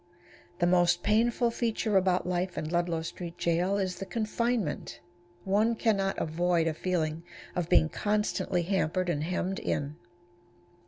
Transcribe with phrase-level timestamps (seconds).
[0.57, 4.99] The most painful feature about life in Ludlow Street Jail is the confinement.
[5.43, 7.21] One can not avoid a feeling
[7.55, 9.97] of being constantly hampered and hemmed in.